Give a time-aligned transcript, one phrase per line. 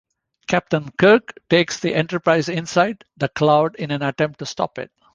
[0.47, 4.89] Captain Kirk takes the "Enterprise" inside the cloud in an attempt to stop it.